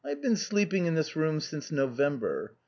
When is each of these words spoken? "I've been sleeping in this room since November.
"I've 0.03 0.19
been 0.19 0.35
sleeping 0.35 0.87
in 0.87 0.95
this 0.95 1.15
room 1.15 1.39
since 1.39 1.71
November. 1.71 2.55